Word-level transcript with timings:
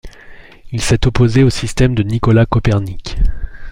Il 0.71 0.81
s'est 0.81 1.05
opposé 1.05 1.43
au 1.43 1.51
système 1.51 1.93
de 1.93 2.01
Nicolas 2.01 2.47
Copernic. 2.47 3.17